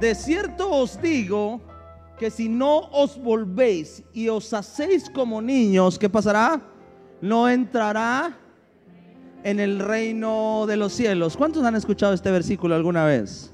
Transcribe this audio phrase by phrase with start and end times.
[0.00, 1.60] de cierto os digo
[2.18, 6.60] que si no os volvéis y os hacéis como niños, ¿qué pasará?
[7.20, 8.38] No entrará
[9.42, 11.36] en el reino de los cielos.
[11.36, 13.52] ¿Cuántos han escuchado este versículo alguna vez?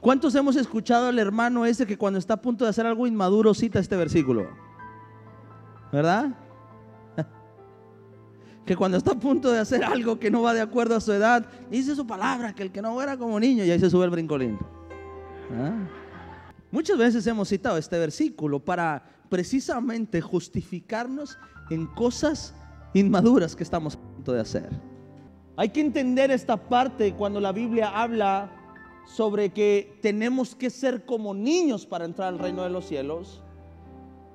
[0.00, 3.54] ¿Cuántos hemos escuchado al hermano ese que cuando está a punto de hacer algo inmaduro
[3.54, 4.48] cita este versículo?
[5.92, 6.30] ¿Verdad?
[8.64, 11.12] Que cuando está a punto de hacer algo que no va de acuerdo a su
[11.12, 14.04] edad, dice su palabra, que el que no era como niño, y ahí se sube
[14.04, 14.58] el brincolín.
[15.52, 15.76] ¿Ah?
[16.70, 21.38] Muchas veces hemos citado este versículo para precisamente justificarnos
[21.70, 22.54] en cosas
[22.94, 24.70] inmaduras que estamos a punto de hacer.
[25.56, 28.50] Hay que entender esta parte cuando la Biblia habla
[29.06, 33.42] sobre que tenemos que ser como niños para entrar al reino de los cielos.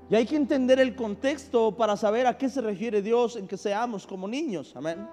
[0.10, 3.58] Y hay que entender el contexto para saber a qué se refiere Dios en que
[3.58, 4.74] seamos como niños.
[4.76, 5.08] Amén.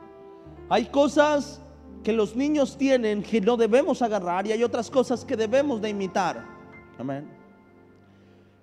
[0.68, 1.60] Hay cosas
[2.02, 5.90] que los niños tienen que no debemos agarrar y hay otras cosas que debemos de
[5.90, 6.44] imitar.
[6.98, 7.28] Amén.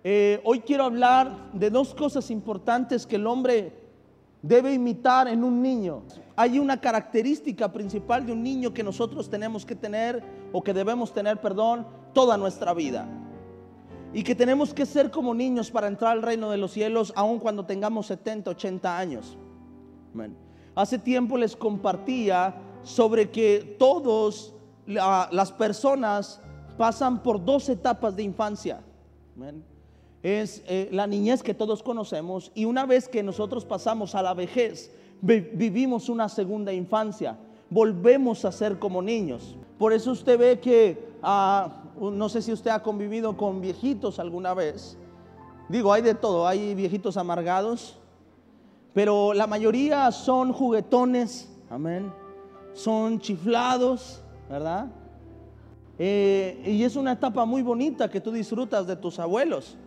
[0.03, 3.73] Eh, hoy quiero hablar de dos cosas importantes que el hombre
[4.41, 6.03] debe imitar en un niño.
[6.35, 11.13] Hay una característica principal de un niño que nosotros tenemos que tener o que debemos
[11.13, 13.07] tener, perdón, toda nuestra vida
[14.15, 17.37] y que tenemos que ser como niños para entrar al reino de los cielos, aun
[17.37, 19.37] cuando tengamos 70, 80 años.
[20.73, 24.53] Hace tiempo les compartía sobre que todos
[24.85, 26.39] las personas
[26.77, 28.81] pasan por dos etapas de infancia.
[30.23, 34.33] Es eh, la niñez que todos conocemos y una vez que nosotros pasamos a la
[34.33, 34.91] vejez,
[35.21, 37.37] vivimos una segunda infancia,
[37.69, 39.55] volvemos a ser como niños.
[39.77, 44.53] Por eso usted ve que ah, no sé si usted ha convivido con viejitos alguna
[44.53, 44.97] vez.
[45.69, 47.97] Digo, hay de todo, hay viejitos amargados,
[48.93, 52.11] pero la mayoría son juguetones, amén.
[52.75, 54.87] Son chiflados, ¿verdad?
[55.97, 59.77] Eh, y es una etapa muy bonita que tú disfrutas de tus abuelos.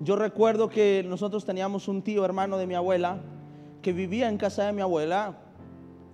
[0.00, 3.18] Yo recuerdo que nosotros teníamos un tío hermano de mi abuela
[3.82, 5.36] que vivía en casa de mi abuela.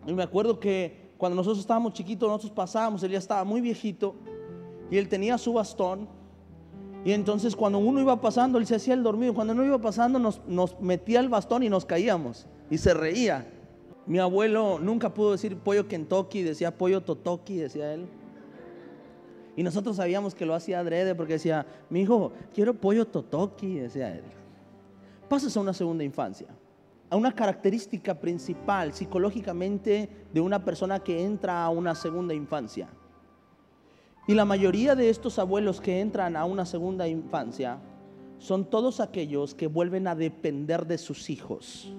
[0.08, 4.16] Y me acuerdo que cuando nosotros estábamos chiquitos, nosotros pasábamos, él ya estaba muy viejito
[4.90, 6.08] y él tenía su bastón.
[7.04, 9.34] Y entonces cuando uno iba pasando, él se hacía el dormido.
[9.34, 12.48] Cuando uno iba pasando, nos, nos metía el bastón y nos caíamos.
[12.70, 13.46] Y se reía.
[14.08, 18.06] Mi abuelo nunca pudo decir pollo Kentucky, decía pollo Totoki, decía él.
[19.54, 24.16] Y nosotros sabíamos que lo hacía adrede porque decía, mi hijo, quiero pollo Totoki, decía
[24.16, 24.24] él.
[25.28, 26.48] Pasas a una segunda infancia,
[27.10, 32.88] a una característica principal psicológicamente de una persona que entra a una segunda infancia.
[34.26, 37.78] Y la mayoría de estos abuelos que entran a una segunda infancia
[38.38, 41.92] son todos aquellos que vuelven a depender de sus hijos,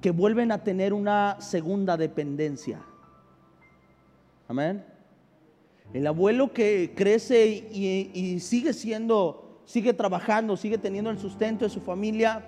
[0.00, 2.80] que vuelven a tener una segunda dependencia.
[4.48, 4.84] Amén.
[5.92, 11.80] El abuelo que crece y, sigue siendo, sigue trabajando, sigue teniendo el sustento de su
[11.80, 12.44] familia,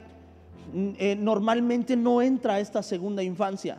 [0.73, 3.79] mm, eh, normalmente no entra a esta segunda infancia.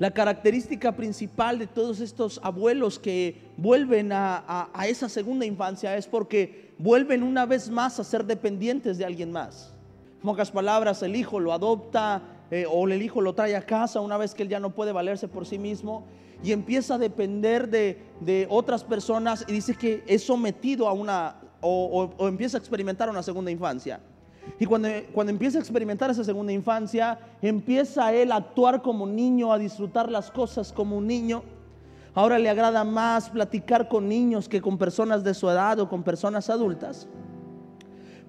[0.00, 6.72] La característica principal de todos estos abuelos que vuelven a, esa segunda infancia es porque
[6.78, 9.74] vuelven una vez más a ser dependientes de alguien más.
[10.20, 12.20] En pocas palabras, el hijo lo adopta
[12.50, 14.92] eh, o el hijo lo trae a casa una vez que él ya no puede
[14.92, 16.04] valerse por sí mismo
[16.44, 22.28] y empieza a depender de, otras personas y dice que es sometido a una o
[22.28, 24.00] empieza a experimentar una segunda infancia.
[24.58, 29.54] Y cuando, cuando empieza a experimentar esa segunda infancia, empieza él a actuar como niño,
[29.54, 31.42] a disfrutar las cosas como un niño.
[32.12, 36.02] Ahora le agrada más platicar con niños que con personas de su edad o con
[36.02, 37.08] personas adultas.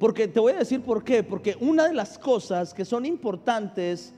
[0.02, 1.22] Porque te voy a decir por qué.
[1.22, 4.16] Porque una de las cosas que son importantes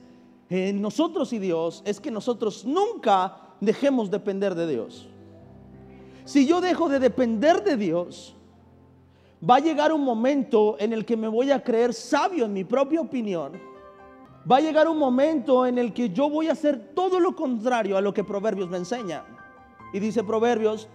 [0.48, 5.06] en nosotros y Dios es que nosotros nunca dejemos depender de Dios.
[6.24, 8.34] Si yo dejo de depender de Dios,
[9.48, 12.64] va a llegar un momento en el que me voy a creer sabio en mi
[12.64, 13.52] propia opinión.
[14.50, 17.98] Va a llegar un momento en el que yo voy a hacer todo lo contrario
[17.98, 19.22] a lo que Proverbios me enseña.
[19.92, 20.88] Y dice Proverbios,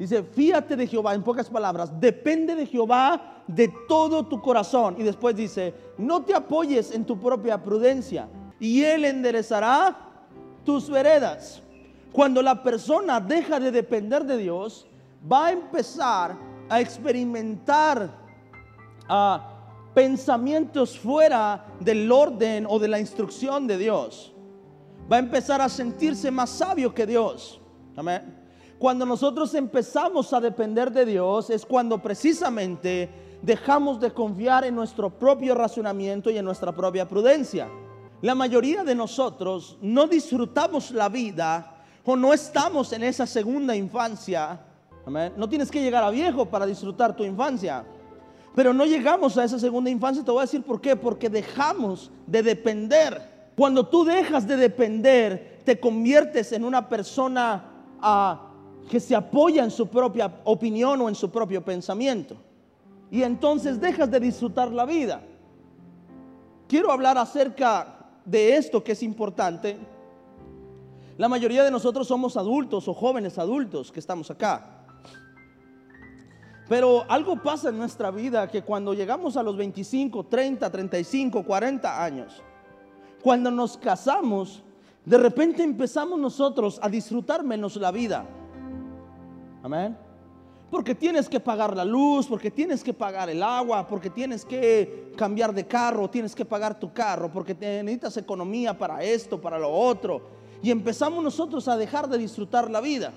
[0.00, 4.96] dice, fíate de Jehová, en pocas palabras, depende de Jehová de todo tu corazón.
[4.98, 9.96] Y después dice, no te apoyes en tu propia prudencia y Él enderezará
[10.64, 11.62] tus veredas.
[12.12, 14.86] Cuando la persona deja de depender de Dios,
[15.30, 16.36] va a empezar
[16.68, 18.10] a experimentar
[19.92, 24.32] pensamientos fuera del orden o de la instrucción de Dios.
[25.10, 27.60] Va a empezar a sentirse más sabio que Dios.
[27.96, 28.39] Amén.
[28.80, 33.10] Cuando nosotros empezamos a depender de Dios es cuando precisamente
[33.42, 37.68] dejamos de confiar en nuestro propio razonamiento y en nuestra propia prudencia.
[38.22, 44.58] La mayoría de nosotros no disfrutamos la vida o no estamos en esa segunda infancia.
[45.36, 47.84] No tienes que llegar a viejo para disfrutar tu infancia.
[48.54, 52.10] Pero no llegamos a esa segunda infancia, te voy a decir por qué, porque dejamos
[52.26, 53.50] de depender.
[53.58, 57.62] Cuando tú dejas de depender, te conviertes en una persona
[58.00, 58.46] ah,
[58.90, 62.34] que se apoya en su propia opinión o en su propio pensamiento.
[63.08, 65.22] Y entonces dejas de disfrutar la vida.
[66.66, 69.78] Quiero hablar acerca de esto que es importante.
[71.16, 74.84] La mayoría de nosotros somos adultos o jóvenes adultos que estamos acá.
[76.68, 82.04] Pero algo pasa en nuestra vida que cuando llegamos a los 25, 30, 35, 40
[82.04, 82.42] años,
[83.22, 84.64] cuando nos casamos,
[85.04, 88.26] de repente empezamos nosotros a disfrutar menos la vida.
[89.62, 89.96] Amén.
[90.70, 95.12] Porque tienes que pagar la luz, porque tienes que pagar el agua, porque tienes que
[95.16, 99.70] cambiar de carro, tienes que pagar tu carro, porque necesitas economía para esto, para lo
[99.70, 100.22] otro.
[100.62, 103.12] Y empezamos nosotros a dejar de disfrutar la vida.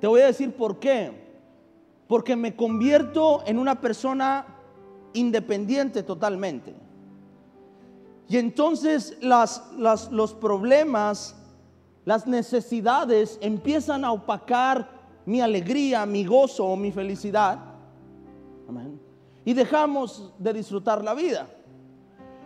[0.00, 1.30] Te voy a decir por qué
[2.10, 4.44] porque me convierto en una persona
[5.12, 6.74] independiente totalmente.
[8.28, 11.36] Y entonces los problemas,
[12.04, 14.88] las necesidades empiezan a opacar
[15.26, 17.58] mi alegría, mi gozo o mi felicidad.
[19.44, 21.48] Y dejamos de disfrutar la vida.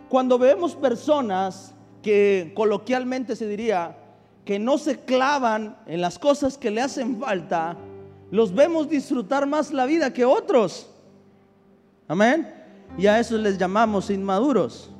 [0.09, 3.97] Cuando vemos personas que coloquialmente se diría
[4.43, 7.75] que no se clavan en las cosas que le hacen falta,
[8.31, 10.89] los vemos disfrutar más la vida que otros.
[12.07, 12.53] Amén.
[12.97, 14.91] Y a eso les llamamos inmaduros.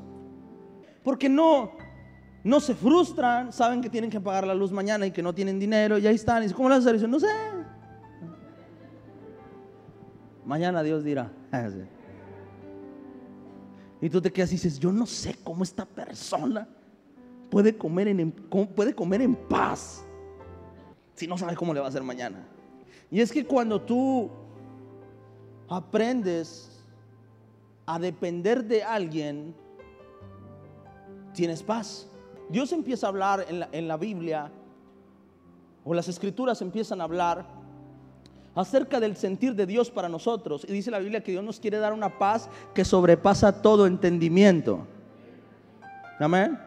[1.03, 1.71] Porque no,
[2.45, 5.57] no se frustran, saben que tienen que pagar la luz mañana y que no tienen
[5.57, 6.43] dinero, y ahí están.
[6.43, 7.09] Y ¿cómo lo hacer?
[7.09, 7.27] no sé.
[10.45, 11.29] Mañana Dios dirá.
[14.01, 16.67] Y tú te quedas y dices, yo no sé cómo esta persona
[17.49, 20.05] puede comer en, puede comer en paz
[21.15, 22.45] si no sabe cómo le va a hacer mañana.
[23.09, 24.29] Y es que cuando tú
[25.67, 26.83] aprendes
[27.87, 29.55] a depender de alguien,
[31.33, 32.07] tienes paz.
[32.49, 34.51] Dios empieza a hablar en la, Biblia,
[35.83, 37.45] o las escrituras empiezan a hablar
[38.53, 40.65] acerca del sentir de Dios para nosotros.
[40.67, 44.87] Y dice la Biblia que Dios nos quiere dar una paz que sobrepasa todo entendimiento.
[46.19, 46.57] Amén.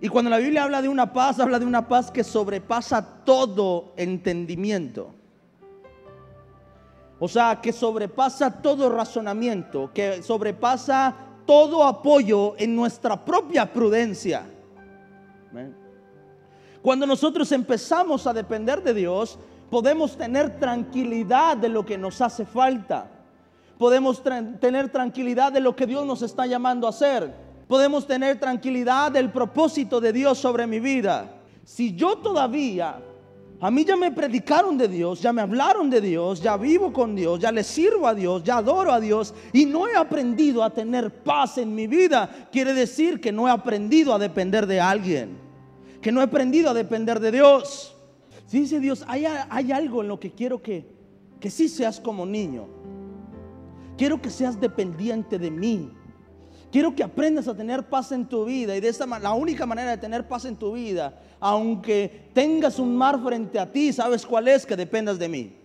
[0.00, 3.92] Y cuando la Biblia habla de una paz, habla de una paz que sobrepasa todo
[3.96, 5.14] entendimiento.
[7.18, 14.44] O sea, que sobrepasa todo razonamiento, que sobrepasa todo apoyo en nuestra propia prudencia.
[16.82, 19.38] Cuando nosotros empezamos a depender de Dios,
[19.70, 23.10] podemos tener tranquilidad de lo que nos hace falta.
[23.78, 24.22] Podemos
[24.60, 29.30] tener tranquilidad de lo que Dios nos está llamando a hacer podemos tener tranquilidad del
[29.30, 31.32] propósito de Dios sobre mi vida.
[31.64, 33.00] Si yo todavía,
[33.60, 37.16] a mí ya me predicaron de Dios, ya me hablaron de Dios, ya vivo con
[37.16, 40.70] Dios, ya le sirvo a Dios, ya adoro a Dios y no he aprendido a
[40.70, 45.38] tener paz en mi vida, quiere decir que no he aprendido a depender de alguien,
[46.02, 47.96] que no he aprendido a depender de Dios.
[48.46, 50.86] Si dice Dios, hay, hay algo en lo que quiero que,
[51.40, 52.68] que sí seas como niño.
[53.96, 55.90] Quiero que seas dependiente de mí.
[56.76, 59.92] Quiero que aprendas a tener paz en tu vida y de esta la única manera
[59.92, 64.46] de tener paz en tu vida, aunque tengas un mar frente a ti, ¿sabes cuál
[64.46, 64.66] es?
[64.66, 65.56] Que dependas de mí.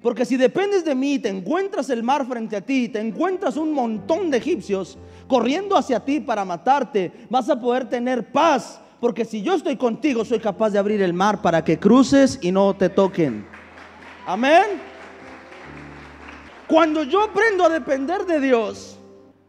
[0.00, 3.74] Porque si dependes de mí, te encuentras el mar frente a ti, te encuentras un
[3.74, 4.96] montón de egipcios
[5.28, 8.80] corriendo hacia ti para matarte, vas a poder tener paz.
[8.98, 12.50] Porque si yo estoy contigo, soy capaz de abrir el mar para que cruces y
[12.50, 13.46] no te toquen.
[14.26, 14.64] Amén.
[16.66, 18.96] Cuando yo aprendo a depender de Dios,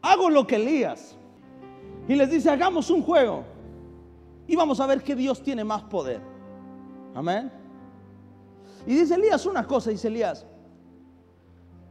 [0.02, 1.16] hago lo que Elías.
[2.08, 3.44] Y les dice, hagamos un juego.
[4.46, 6.20] Y vamos a ver que Dios tiene más poder.
[7.14, 7.50] Amén.
[8.86, 10.44] Y dice Elías una cosa, dice Elías,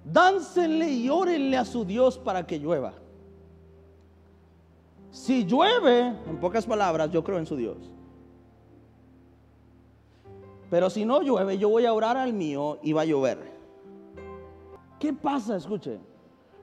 [0.04, 2.94] dáncenle y órenle a su Dios para que llueva.
[5.12, 7.78] Si llueve, en pocas palabras, yo creo en su Dios.
[10.70, 13.52] Pero si no llueve, yo voy a orar al mío y va a llover.
[15.00, 15.58] ¿Qué pasa?
[15.58, 16.00] Escuche.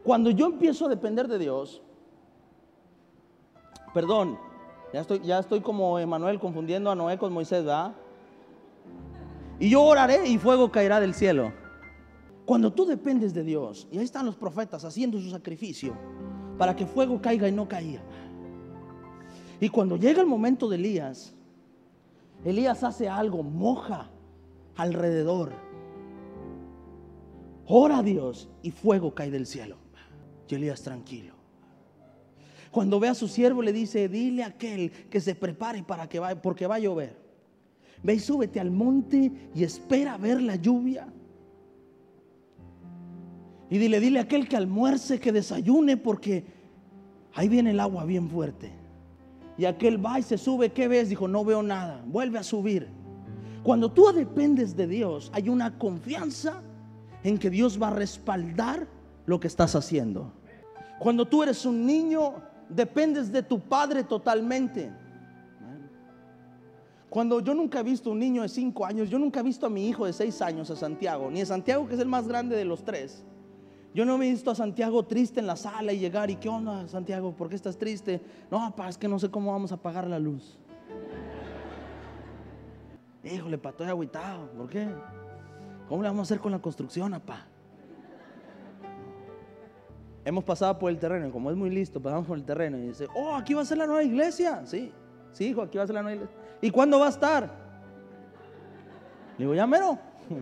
[0.02, 1.83] Cuando yo empiezo a depender de Dios,
[3.93, 4.38] perdón,
[4.93, 7.95] ya estoy, ya estoy como Emanuel confundiendo a Noé con Moisés, ¿verdad?
[9.59, 11.52] Y yo oraré y fuego caerá del cielo.
[12.45, 15.95] Cuando tú dependes de Dios, y ahí están los profetas haciendo su sacrificio
[16.57, 18.00] para que fuego caiga y no caía.
[19.61, 21.35] Y cuando llega el momento de Elías,
[22.45, 24.09] Elías hace algo, moja
[24.76, 25.52] alrededor.
[27.67, 29.76] Ora a Dios y fuego cae del cielo.
[30.49, 31.35] Y Elías tranquilo.
[32.71, 36.19] Cuando ve a su siervo le dice, dile a aquel que se prepare para que
[36.19, 37.17] vaya, porque va a llover.
[38.02, 41.09] Ve y súbete al monte y espera ver la lluvia.
[43.71, 46.45] Y dile, dile a aquel que almuerce, que desayune, porque
[47.35, 48.73] ahí viene el agua bien fuerte.
[49.57, 51.09] Y aquel va y se sube, ¿qué ves?
[51.09, 52.02] Dijo, no veo nada.
[52.07, 52.88] Vuelve a subir.
[53.62, 56.62] Cuando tú dependes de Dios, hay una confianza
[57.25, 58.87] en que Dios va a respaldar
[59.26, 60.33] lo que estás haciendo.
[60.99, 62.35] Cuando tú eres un niño,
[62.69, 64.93] dependes de tu padre totalmente.
[67.09, 69.71] Cuando yo nunca he visto un niño de cinco años, yo nunca he visto a
[69.71, 72.55] mi hijo de seis años, a Santiago, ni a Santiago que es el más grande
[72.55, 73.25] de los tres.
[73.95, 76.87] Yo no he visto a Santiago triste en la sala y llegar y qué onda,
[76.88, 78.21] Santiago, ¿por qué estás triste?
[78.50, 80.59] No, papá, es que no sé cómo vamos a apagar la luz.
[83.25, 84.50] Híjole, pa, estoy agüitado.
[84.52, 84.88] ¿Por qué?
[85.88, 87.47] ¿Cómo le vamos a hacer con la construcción, papá?
[90.28, 92.88] Hemos pasado por el terreno y como es muy listo, pasamos por el terreno y
[92.88, 94.61] dice, oh, aquí va a ser la nueva iglesia.
[94.66, 94.92] Sí,
[95.32, 96.37] sí, hijo, aquí va a ser la nueva iglesia.
[96.61, 97.44] ¿Y cuándo va a estar?
[99.38, 99.99] Le digo, ya mero.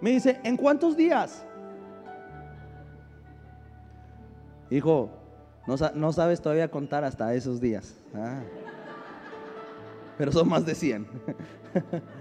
[0.00, 1.46] Me dice, ¿en cuántos días?
[4.68, 5.08] Hijo,
[5.68, 7.94] no, sabes todavía contar hasta esos días.
[8.12, 8.40] Ah.
[10.16, 11.06] Pero son más de 100.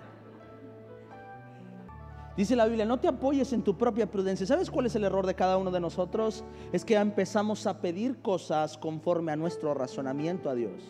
[2.38, 4.46] Dice la Biblia, no te apoyes en tu propia prudencia.
[4.46, 6.44] ¿Sabes cuál es el error de cada uno de nosotros?
[6.72, 10.84] Es que empezamos a pedir cosas conforme a nuestro razonamiento a Dios.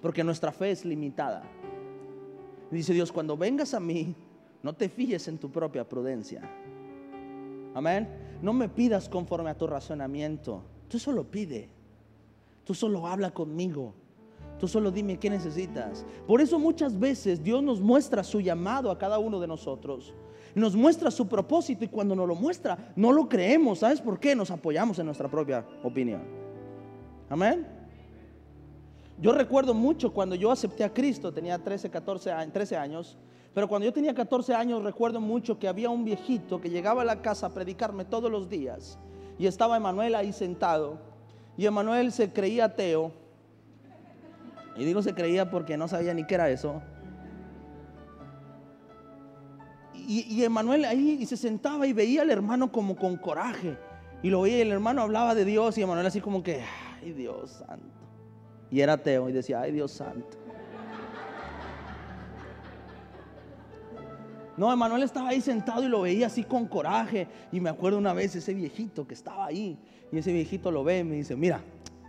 [0.00, 1.42] Porque nuestra fe es limitada.
[2.70, 4.14] Dice Dios, cuando vengas a mí,
[4.62, 6.48] no te fijes en tu propia prudencia.
[7.74, 8.38] Amén.
[8.42, 10.62] No me pidas conforme a tu razonamiento.
[10.88, 11.68] Tú solo pide.
[12.64, 13.92] Tú solo habla conmigo.
[14.64, 16.06] Tú solo dime qué necesitas.
[16.26, 20.14] Por eso muchas veces Dios nos muestra su llamado a cada uno de nosotros.
[20.54, 23.80] Nos muestra su propósito y cuando nos lo muestra no lo creemos.
[23.80, 24.34] ¿Sabes por qué?
[24.34, 26.22] Nos apoyamos en nuestra propia opinión.
[27.28, 27.66] Amén.
[29.20, 33.18] Yo recuerdo mucho cuando yo acepté a Cristo, tenía 13, 14 años, 13 años.
[33.52, 37.04] Pero cuando yo tenía 14 años recuerdo mucho que había un viejito que llegaba a
[37.04, 38.98] la casa a predicarme todos los días.
[39.38, 40.96] Y estaba Emanuel ahí sentado.
[41.54, 43.23] Y Emanuel se creía ateo.
[44.76, 46.82] Y digo se creía porque no sabía ni qué era eso.
[50.06, 53.78] Y, Emanuel ahí y se sentaba y veía al hermano como con coraje.
[54.22, 56.60] Y lo veía y el hermano hablaba de Dios y Emanuel así como que,
[57.00, 57.86] ay Dios santo.
[58.70, 60.36] Y era ateo y decía, ay Dios santo.
[64.56, 67.26] No, Emanuel estaba ahí sentado y lo veía así con coraje.
[67.50, 69.78] Y me acuerdo una vez ese viejito que estaba ahí.
[70.12, 71.60] Y ese viejito lo ve y me dice, mira,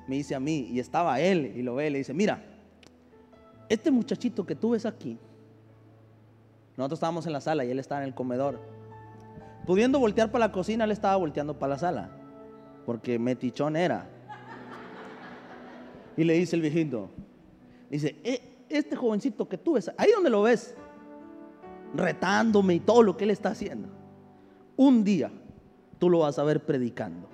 [0.08, 0.68] me dice a mí.
[0.72, 2.44] Y estaba él y lo ve y le dice, mira,
[3.70, 5.18] este muchachito que tú ves aquí.
[6.78, 8.60] Nosotros estábamos en la sala y él estaba en el comedor.
[9.66, 12.10] Pudiendo voltear para la cocina, él estaba volteando para la sala.
[12.86, 14.08] Porque metichón era.
[16.18, 17.10] Y le dice el viejito,
[17.90, 20.76] dice, e, este jovencito que tú ves, ahí donde lo ves,
[21.94, 23.90] retándome y todo lo que él está haciendo.
[24.78, 25.32] Un día
[26.00, 27.28] tú lo vas a ver predicando.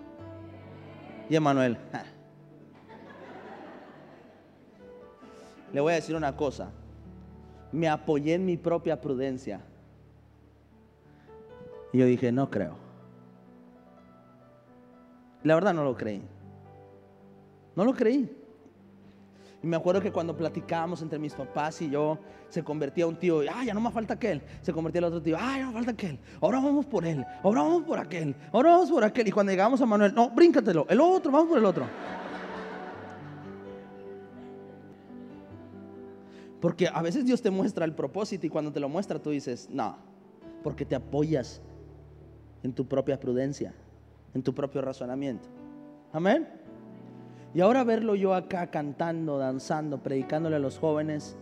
[1.29, 1.77] Y Emanuel,
[5.73, 6.71] le voy a decir una cosa.
[7.71, 9.61] Me apoyé en mi propia prudencia.
[11.93, 12.75] Y yo dije, no creo.
[15.43, 16.21] La verdad no lo creí.
[17.75, 18.37] No lo creí.
[19.63, 22.17] Y me acuerdo que cuando platicábamos entre mis papás y yo,
[22.49, 24.41] se convertía un tío, ah, ya no me falta aquel.
[24.61, 26.19] Se convertía el otro tío, ah, ya no me falta aquel.
[26.41, 29.27] Ahora vamos por él, ahora vamos por aquel, ahora vamos por aquel.
[29.27, 31.85] Y cuando llegamos a Manuel, no, bríncatelo, el otro, vamos por el otro.
[36.62, 39.68] Porque a veces Dios te muestra el propósito y cuando te lo muestra tú dices,
[39.72, 39.98] no,
[40.63, 41.60] porque te apoyas
[42.62, 43.74] en tu propia prudencia,
[44.36, 45.50] en tu propio razonamiento.
[46.13, 46.48] Amén.
[47.53, 51.36] Y ahora verlo yo acá cantando, danzando, predicándole a los jóvenes,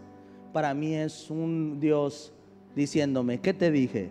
[0.54, 2.34] para mí es un Dios
[2.76, 4.10] diciéndome, ¿qué te dije?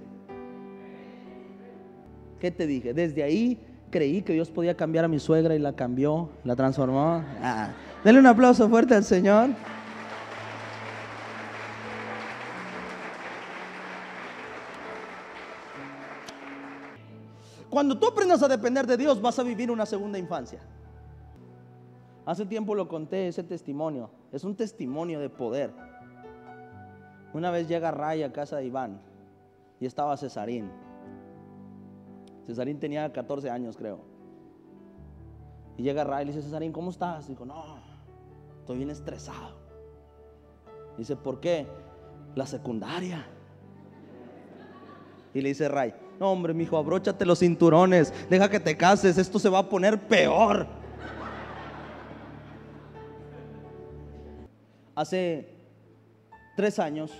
[2.39, 2.93] ¿Qué te dije?
[2.93, 3.59] Desde ahí
[3.91, 7.25] creí que Dios podía cambiar a mi suegra y la cambió, la transformó.
[7.43, 7.71] Ah,
[8.05, 9.51] denle un aplauso fuerte al Señor.
[18.31, 20.61] A depender de Dios, vas a vivir una segunda infancia.
[22.27, 24.11] Hace tiempo lo conté, ese testimonio.
[24.33, 25.73] Es un testimonio de poder.
[27.33, 29.01] Una vez llega Ray a casa de Iván
[29.81, 30.71] y estaba Cesarín.
[32.47, 34.01] Cesarín tenía 14 años, creo.
[35.79, 37.29] Y llega Ray y le dice, Cesarín, ¿cómo estás?
[37.29, 37.79] Dijo, no,
[38.61, 39.57] estoy bien estresado.
[40.99, 41.67] Dice, ¿por qué?
[42.35, 43.27] La secundaria.
[45.33, 49.19] Y le dice Ray, No, hombre, mi hijo, abróchate los cinturones, deja que te cases,
[49.19, 50.67] esto se va a poner peor.
[54.97, 55.49] Hace
[56.57, 57.13] tres años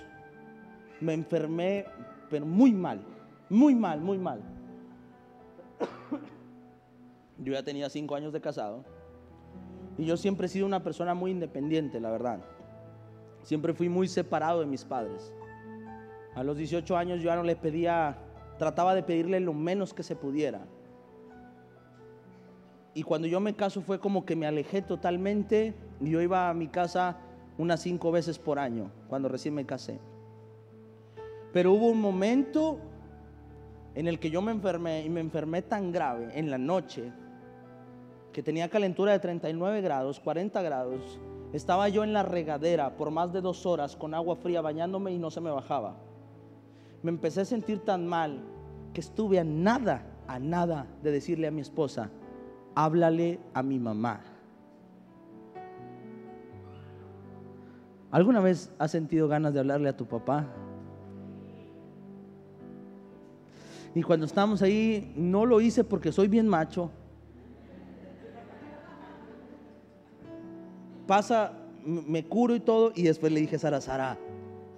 [0.99, 1.85] me enfermé,
[2.29, 3.01] pero muy mal,
[3.49, 4.41] muy mal, muy mal.
[7.37, 8.83] Yo ya tenía cinco años de casado
[9.97, 12.39] y yo siempre he sido una persona muy independiente, la verdad.
[13.43, 15.33] Siempre fui muy separado de mis padres.
[16.35, 18.17] A los 18 años yo ya no le pedía,
[18.59, 20.67] trataba de pedirle lo menos que se pudiera.
[22.93, 25.73] Y cuando yo me caso fue como que me alejé totalmente.
[26.01, 27.17] Y yo iba a mi casa
[27.57, 29.99] unas cinco veces por año, cuando recién me casé.
[31.51, 32.77] Pero hubo un momento
[33.95, 37.11] en el que yo me enfermé y me enfermé tan grave en la noche
[38.31, 41.19] que tenía calentura de 39 grados, 40 grados.
[41.51, 45.17] Estaba yo en la regadera por más de dos horas con agua fría bañándome y
[45.17, 46.08] no se me bajaba.
[47.01, 48.41] Me empecé a sentir tan mal
[48.93, 52.09] que estuve a nada, a nada de decirle a mi esposa,
[52.75, 54.21] háblale a mi mamá.
[58.11, 60.47] ¿Alguna vez has sentido ganas de hablarle a tu papá?
[63.93, 66.91] Y cuando estábamos ahí, no lo hice porque soy bien macho.
[71.07, 71.53] Pasa,
[71.85, 74.17] me curo y todo, y después le dije a Sara, Sara,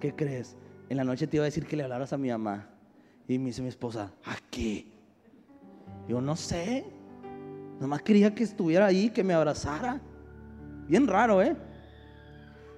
[0.00, 0.56] ¿qué crees?
[0.92, 2.68] En la noche te iba a decir que le hablaras a mi mamá.
[3.26, 4.84] Y me dice mi esposa, ¿a qué?
[6.06, 6.84] Yo no sé.
[7.80, 10.02] Nomás quería que estuviera ahí, que me abrazara.
[10.88, 11.56] Bien raro, ¿eh?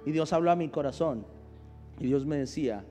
[0.07, 1.27] Y Dios habló a mi corazón.
[1.99, 2.85] Y Dios me decía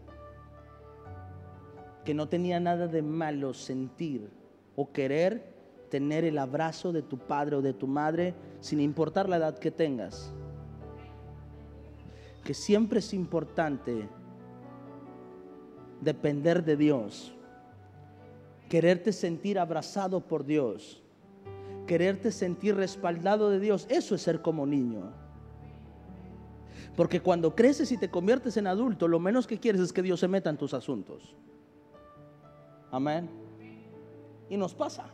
[2.03, 4.29] que no tenía nada de malo sentir
[4.75, 5.53] o querer
[5.89, 9.71] tener el abrazo de tu padre o de tu madre sin importar la edad que
[9.71, 10.33] tengas.
[12.43, 14.09] Que siempre es importante
[16.03, 17.33] depender de Dios.
[18.69, 21.01] Quererte sentir abrazado por Dios.
[21.87, 23.85] Quererte sentir respaldado de Dios.
[23.89, 25.11] Eso es ser como niño.
[26.95, 30.19] Porque cuando creces y te conviertes en adulto, lo menos que quieres es que Dios
[30.19, 31.35] se meta en tus asuntos.
[32.91, 33.29] Amén.
[34.49, 35.05] Y nos pasa.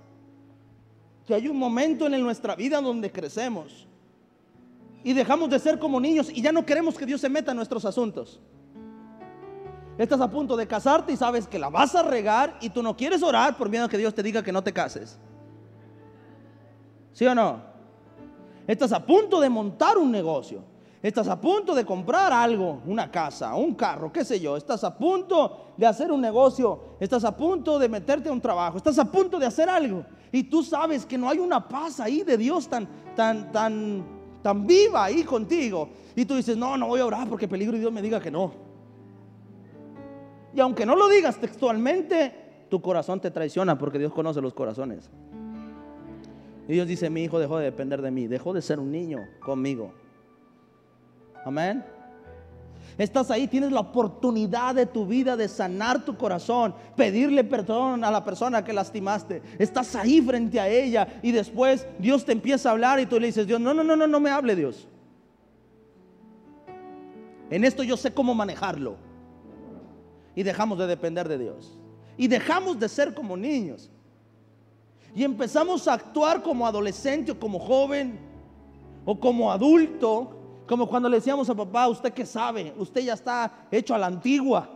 [1.25, 3.88] Que hay un momento en nuestra vida donde crecemos
[5.04, 7.58] y dejamos de ser como niños y ya no queremos que Dios se meta en
[7.58, 8.39] nuestros asuntos.
[10.00, 12.98] Estás a punto de casarte y sabes que la vas a regar y tú no
[12.98, 15.20] quieres orar por miedo a que Dios te diga que no te cases.
[17.14, 17.62] ¿Sí o no?
[18.66, 20.64] Estás a punto de montar un negocio
[21.02, 24.58] Estás a punto de comprar algo, una casa, un carro, qué sé yo.
[24.58, 26.98] Estás a punto de hacer un negocio.
[27.00, 28.78] Estás a punto de meterte a un trabajo.
[28.78, 30.04] Estás a punto de hacer algo.
[30.30, 32.86] Y tú sabes que no hay una paz ahí de Dios tan,
[33.16, 34.04] tan, tan,
[34.44, 35.88] tan viva ahí contigo.
[36.18, 38.30] Y tú dices, no, no voy a orar porque peligro y Dios me diga que
[38.30, 38.68] no.
[40.54, 42.34] Y aunque no lo digas textualmente,
[42.70, 45.10] tu corazón te traiciona porque Dios conoce los corazones.
[46.68, 49.20] Y Dios dice, mi hijo dejó de depender de mí, dejó de ser un niño
[49.40, 49.92] conmigo.
[51.46, 51.84] Amén.
[52.98, 58.12] Estás ahí, tienes la oportunidad de tu vida de sanar tu corazón, pedirle perdón a
[58.12, 59.42] la persona que lastimaste.
[59.58, 63.28] Estás ahí frente a ella y después Dios te empieza a hablar y tú le
[63.28, 64.88] dices, Dios, no, no, no, no, no me hable Dios.
[67.50, 69.09] En esto yo sé cómo manejarlo.
[70.39, 71.78] Y dejamos de depender de Dios.
[72.15, 73.89] Y dejamos de ser como niños.
[75.13, 78.17] Y empezamos a actuar como adolescente o como joven
[79.04, 83.67] o como adulto como cuando le decíamos a papá, usted que sabe, usted ya está
[83.69, 84.69] hecho a la antigua.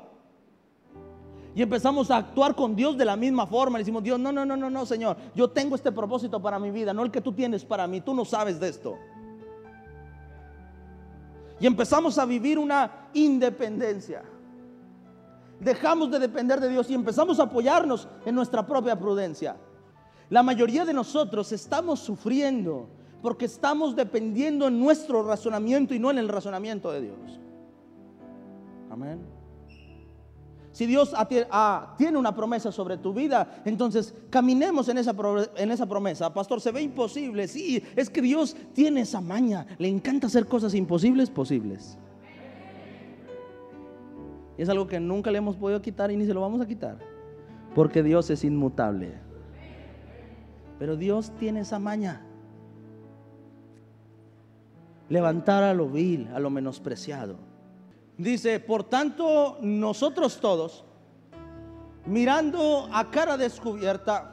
[1.56, 3.78] Y empezamos a actuar con Dios de la misma forma.
[3.78, 5.16] Le decimos, Dios, no, no, no, no, no, Señor.
[5.34, 8.02] Yo tengo este propósito para mi vida, no el que tú tienes para mí.
[8.02, 8.98] Tú no sabes de esto.
[11.58, 14.24] Y empezamos a vivir una independencia.
[15.64, 19.56] Dejamos de depender de Dios y empezamos a apoyarnos en nuestra propia prudencia.
[20.30, 22.90] La mayoría de nosotros estamos sufriendo
[23.22, 27.40] porque estamos dependiendo en nuestro razonamiento y no en el razonamiento de Dios.
[28.92, 29.22] Amén.
[30.74, 31.14] Si Dios
[31.98, 35.16] tiene una promesa sobre tu vida, entonces caminemos en esa,
[35.56, 36.34] en esa promesa.
[36.34, 37.48] Pastor, se ve imposible.
[37.48, 39.68] Sí, es que Dios tiene esa maña.
[39.78, 41.98] Le encanta hacer cosas imposibles posibles.
[44.58, 46.98] Es algo que nunca le hemos podido quitar y ni se lo vamos a quitar.
[47.74, 49.14] Porque Dios es inmutable.
[50.80, 52.22] Pero Dios tiene esa maña
[55.10, 57.38] levantar a lo vil, a lo menospreciado.
[58.18, 60.86] Dice, por tanto, nosotros todos,
[62.06, 64.30] mirando a cara descubierta,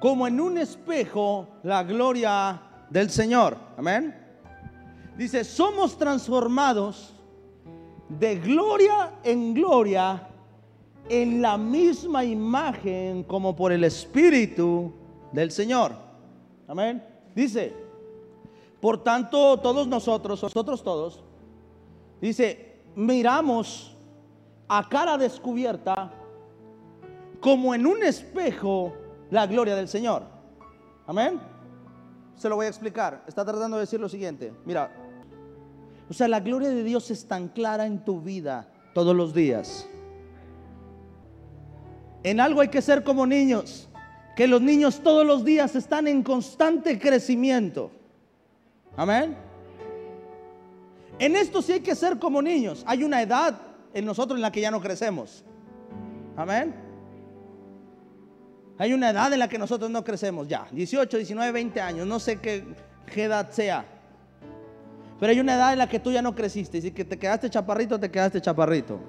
[0.00, 3.56] como en un espejo, la gloria del Señor.
[3.76, 4.14] Amén.
[5.16, 7.14] Dice, somos transformados
[8.08, 10.28] de gloria en gloria
[11.08, 14.92] en la misma imagen como por el Espíritu
[15.32, 15.92] del Señor.
[16.66, 17.02] Amén.
[17.34, 17.74] Dice,
[18.80, 21.22] por tanto, todos nosotros, nosotros todos,
[22.20, 23.96] dice, miramos
[24.68, 26.12] a cara descubierta
[27.40, 28.92] como en un espejo
[29.30, 30.22] la gloria del Señor.
[31.06, 31.40] Amén.
[32.36, 33.24] Se lo voy a explicar.
[33.26, 34.52] Está tratando de decir lo siguiente.
[34.64, 34.90] Mira,
[36.08, 39.86] o sea, la gloria de Dios es tan clara en tu vida todos los días.
[42.22, 43.88] En algo hay que ser como niños,
[44.36, 47.90] que los niños todos los días están en constante crecimiento.
[48.96, 49.36] Amén.
[51.18, 52.84] En esto sí hay que ser como niños.
[52.86, 53.60] Hay una edad
[53.92, 55.44] en nosotros en la que ya no crecemos.
[56.36, 56.74] Amén.
[58.78, 60.68] Hay una edad en la que nosotros no crecemos ya.
[60.70, 62.06] 18, 19, 20 años.
[62.06, 62.64] No sé qué,
[63.16, 63.84] edad sea.
[65.18, 66.78] Pero hay una edad en la que tú ya no creciste.
[66.78, 69.00] Y si te quedaste chaparrito, te quedaste chaparrito.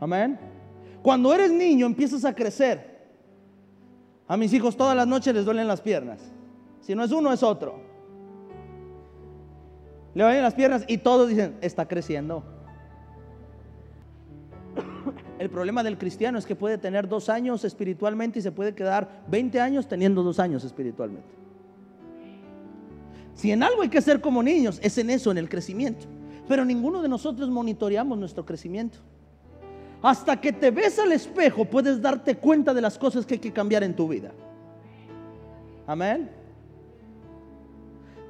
[0.00, 0.38] Amén.
[1.02, 2.94] Cuando eres niño empiezas a crecer.
[4.26, 6.20] A mis hijos todas las noches les duelen las piernas.
[6.80, 7.80] Si no es uno, es otro.
[10.14, 12.44] Le duelen las piernas y todos dicen, está creciendo.
[15.38, 19.24] El problema del cristiano es que puede tener dos años espiritualmente y se puede quedar
[19.28, 21.43] 20 años teniendo dos años espiritualmente.
[23.34, 26.06] Si en algo hay que ser como niños, es en eso, en el crecimiento.
[26.48, 28.98] Pero ninguno de nosotros monitoreamos nuestro crecimiento.
[30.02, 33.52] Hasta que te ves al espejo puedes darte cuenta de las cosas que hay que
[33.52, 34.32] cambiar en tu vida.
[35.86, 36.30] Amén.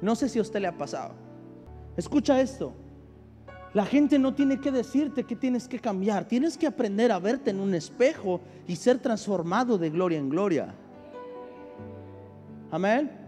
[0.01, 1.13] No sé si a usted le ha pasado.
[1.97, 2.73] Escucha esto.
[3.73, 6.25] La gente no tiene que decirte que tienes que cambiar.
[6.25, 10.73] Tienes que aprender a verte en un espejo y ser transformado de gloria en gloria.
[12.71, 13.24] Amén.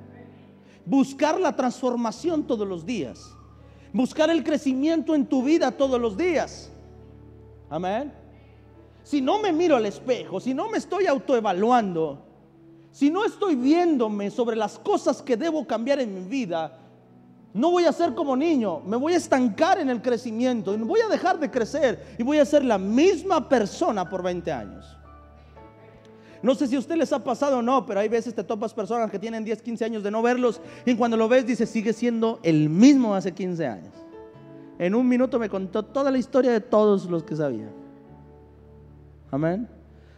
[0.88, 3.36] Buscar la transformación todos los días.
[3.91, 6.71] Buscar el crecimiento en tu vida todos los días.
[7.69, 8.13] Amén.
[9.04, 12.23] Si no me miro al espejo, si no me estoy autoevaluando,
[12.91, 16.80] si no estoy viéndome sobre las cosas que debo cambiar en mi vida,
[17.54, 21.02] no voy a ser como niño, me voy a estancar en el crecimiento y voy
[21.02, 24.97] a dejar de crecer y voy a ser la misma persona por 20 años.
[26.41, 28.73] No sé si a usted les ha pasado o no, pero hay veces te topas
[28.73, 31.93] personas que tienen 10, 15 años de no verlos y cuando lo ves dice sigue
[31.93, 33.93] siendo el mismo hace 15 años.
[34.80, 37.69] En un minuto me contó toda la historia de todos los que sabía.
[39.32, 39.67] Amén.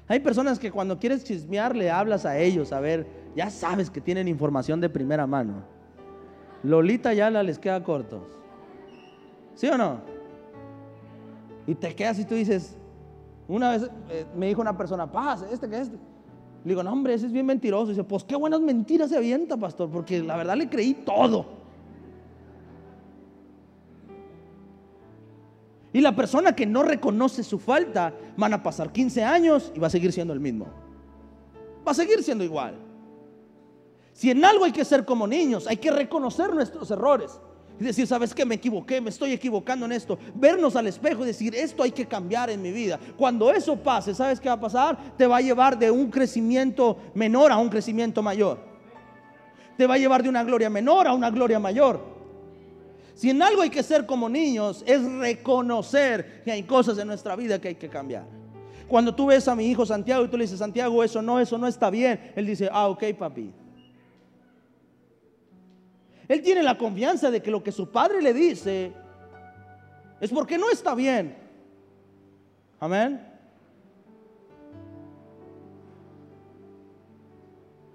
[0.08, 4.02] Hay personas que cuando quieres chismear le hablas a ellos, a ver, ya sabes que
[4.02, 5.64] tienen información de primera mano.
[6.64, 8.28] Lolita ya la les queda corto.
[9.56, 10.02] ¿Sí o no?
[11.68, 12.76] Y te quedas y tú dices,
[13.50, 15.98] una vez eh, me dijo una persona, paz, este que este.
[16.64, 17.88] Le digo, no, hombre, ese es bien mentiroso.
[17.88, 21.46] Y dice, pues qué buenas mentiras se avienta, pastor, porque la verdad le creí todo.
[25.92, 29.88] Y la persona que no reconoce su falta, van a pasar 15 años y va
[29.88, 30.68] a seguir siendo el mismo.
[31.88, 32.76] Va a seguir siendo igual.
[34.14, 37.40] Si en algo hay que ser como niños, hay que reconocer nuestros errores.
[37.80, 38.46] Y decir, ¿sabes qué?
[38.46, 40.20] Me equivoqué, me estoy equivocando en esto.
[40.36, 43.00] Vernos al espejo y decir, esto hay que cambiar en mi vida.
[43.18, 45.15] Cuando eso pase, ¿sabes qué va a pasar?
[45.18, 48.60] Te va a llevar de un crecimiento menor a un crecimiento mayor.
[49.78, 52.02] Te va a llevar de una gloria menor a una gloria mayor.
[53.15, 57.36] Si en algo hay que ser como niños, es reconocer que hay cosas en nuestra
[57.38, 58.26] vida que hay que cambiar.
[58.89, 61.58] Cuando tú ves a mi hijo Santiago y tú le dices, Santiago, eso no, eso
[61.58, 62.32] no está bien.
[62.36, 63.54] Él dice, ah, ok, papi.
[66.30, 68.94] Él tiene la confianza de que lo que su padre le dice
[70.22, 71.36] es porque no está bien.
[72.80, 73.28] Amén.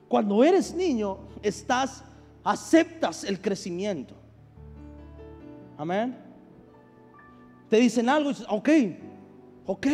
[0.08, 2.02] Cuando eres niño, estás,
[2.42, 4.14] aceptas el crecimiento.
[5.78, 6.16] Amén.
[7.68, 8.68] Te dicen algo y dices, ok,
[9.66, 9.86] ok,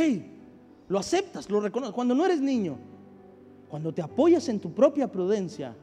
[0.89, 1.95] lo aceptas, lo reconoces.
[1.95, 2.79] Cuando no eres niño,
[3.69, 5.77] cuando te apoyas en tu propia prudencia,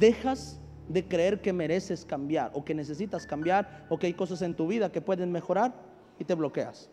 [0.00, 4.54] dejas de creer que mereces cambiar o que necesitas cambiar o que hay cosas en
[4.54, 5.74] tu vida que pueden mejorar
[6.18, 6.90] y te bloqueas.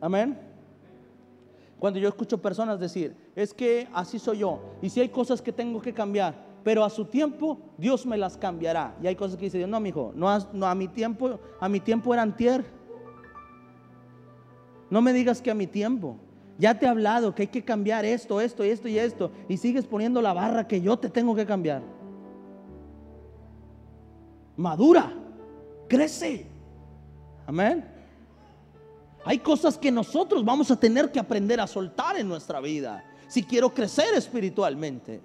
[0.00, 0.38] Amén.
[1.78, 5.52] Cuando yo escucho personas decir, es que así soy yo y si hay cosas que
[5.52, 8.96] tengo que cambiar, pero a su tiempo Dios me las cambiará.
[9.02, 11.68] Y hay cosas que dice Dios, no, mi hijo, no, no a mi tiempo, a
[11.68, 12.64] mi tiempo era antier.
[14.90, 16.18] No me digas que a mi tiempo.
[16.62, 19.32] Ya te he hablado que hay que cambiar esto, esto, esto y esto.
[19.48, 21.82] Y sigues poniendo la barra que yo te tengo que cambiar.
[24.56, 25.12] Madura,
[25.88, 26.46] crece.
[27.48, 27.84] Amén.
[29.24, 33.42] Hay cosas que nosotros vamos a tener que aprender a soltar en nuestra vida si
[33.42, 35.20] quiero crecer espiritualmente.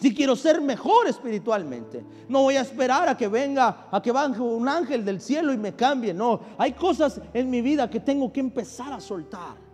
[0.00, 4.40] Si quiero ser mejor espiritualmente, no voy a esperar a que venga, a que venga
[4.40, 6.14] un ángel del cielo y me cambie.
[6.14, 9.65] No, hay cosas en mi vida que tengo que empezar a soltar.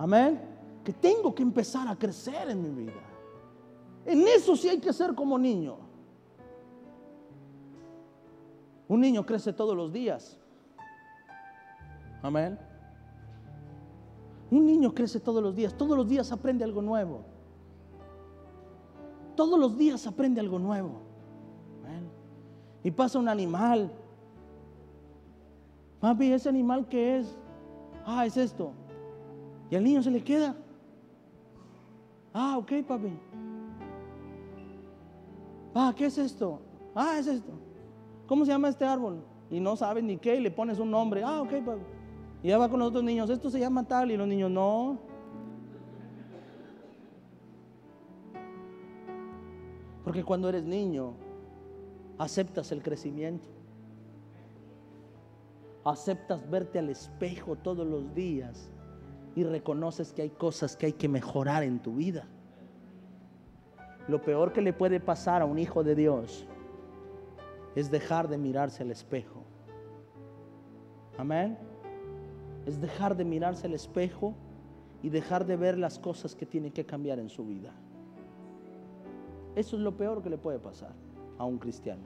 [0.00, 0.40] Amén.
[0.82, 3.02] Que tengo que empezar a crecer en mi vida.
[4.06, 5.76] En eso sí hay que ser como niño.
[8.88, 10.38] Un niño crece todos los días.
[12.22, 12.58] Amén.
[14.50, 15.74] Un niño crece todos los días.
[15.74, 17.20] Todos los días aprende algo nuevo.
[19.36, 21.02] Todos los días aprende algo nuevo.
[22.82, 23.92] Y pasa un animal.
[26.00, 27.36] Papi, ese animal que es.
[28.06, 28.72] Ah, es esto.
[29.70, 30.56] Y al niño se le queda.
[32.34, 33.12] Ah, ok, papi.
[35.74, 36.60] Ah, ¿qué es esto?
[36.94, 37.52] Ah, es esto.
[38.26, 39.22] ¿Cómo se llama este árbol?
[39.50, 41.22] Y no sabe ni qué y le pones un nombre.
[41.22, 41.82] Ah, ok, papi.
[42.42, 43.30] Y ya va con los otros niños.
[43.30, 44.98] Esto se llama tal y los niños no.
[50.02, 51.14] Porque cuando eres niño,
[52.18, 53.48] aceptas el crecimiento.
[55.84, 58.68] Aceptas verte al espejo todos los días
[59.34, 62.26] y reconoces que hay cosas que hay que mejorar en tu vida.
[64.08, 66.46] Lo peor que le puede pasar a un hijo de Dios
[67.74, 69.44] es dejar de mirarse al espejo.
[71.16, 71.56] Amén.
[72.66, 74.34] Es dejar de mirarse al espejo
[75.02, 77.72] y dejar de ver las cosas que tiene que cambiar en su vida.
[79.54, 80.92] Eso es lo peor que le puede pasar
[81.38, 82.02] a un cristiano.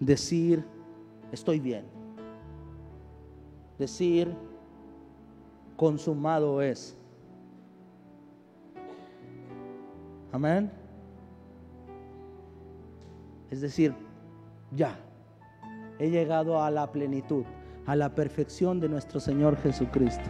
[0.00, 0.64] Decir,
[1.32, 1.84] estoy bien.
[3.78, 4.34] Decir,
[5.76, 6.96] consumado es.
[10.32, 10.70] Amén.
[13.50, 13.94] Es decir,
[14.72, 14.98] ya,
[15.98, 17.44] he llegado a la plenitud,
[17.86, 20.28] a la perfección de nuestro Señor Jesucristo.